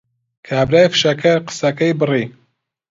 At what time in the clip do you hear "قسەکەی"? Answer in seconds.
1.47-1.93